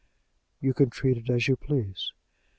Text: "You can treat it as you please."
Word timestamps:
"You 0.61 0.73
can 0.73 0.89
treat 0.89 1.17
it 1.17 1.29
as 1.29 1.47
you 1.47 1.55
please." 1.55 2.11